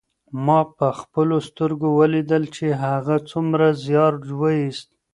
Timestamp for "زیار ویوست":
3.85-4.89